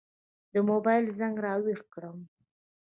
[0.53, 2.17] د موبایل زنګ را وېښ کړم.